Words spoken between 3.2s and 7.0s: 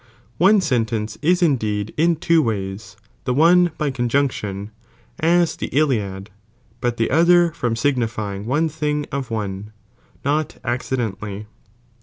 the one by conjunction, IS the Hiail, but